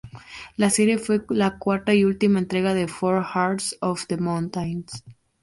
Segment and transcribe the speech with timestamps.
[0.57, 5.03] La serie fue la cuarta y última entrega de "Four Hearts of the Mountains".